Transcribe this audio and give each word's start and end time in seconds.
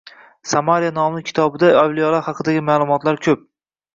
Samariya 0.51 0.93
nomli 0.95 1.21
kitobida 1.27 1.69
avliyolar 1.81 2.25
haqidagi 2.31 2.63
ma’lumotlar 2.71 3.21
ko‘p 3.29 3.45